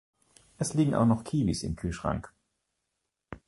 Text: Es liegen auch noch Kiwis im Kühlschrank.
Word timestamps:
Es 0.57 0.73
liegen 0.73 0.95
auch 0.95 1.05
noch 1.05 1.23
Kiwis 1.23 1.61
im 1.61 1.75
Kühlschrank. 1.75 2.33